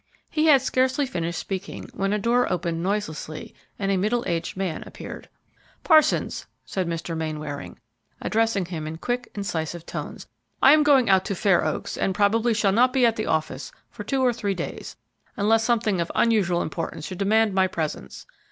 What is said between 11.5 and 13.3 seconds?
Oaks, and probably shall not be at the